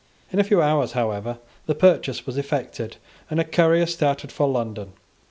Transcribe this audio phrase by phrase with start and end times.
[0.33, 2.97] In a few hours, however, the purchase was effected,
[3.29, 4.93] and a courier started for London.